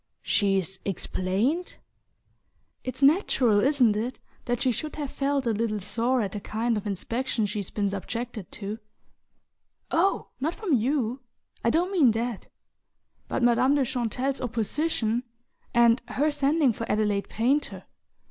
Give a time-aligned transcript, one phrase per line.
[0.23, 1.75] "She's explained?"
[2.83, 6.75] "It's natural, isn't it, that she should have felt a little sore at the kind
[6.75, 8.79] of inspection she's been subjected to?
[9.91, 11.19] Oh, not from you
[11.63, 12.47] I don't mean that!
[13.27, 15.21] But Madame de Chantelle's opposition
[15.71, 17.83] and her sending for Adelaide Painter!